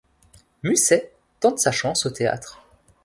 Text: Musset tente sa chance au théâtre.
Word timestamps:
Musset 0.63 1.11
tente 1.39 1.59
sa 1.59 1.71
chance 1.71 2.07
au 2.07 2.09
théâtre. 2.09 2.63